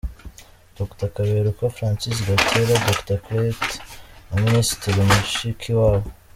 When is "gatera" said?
2.27-2.75